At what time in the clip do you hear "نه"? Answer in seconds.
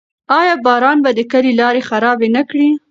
2.35-2.41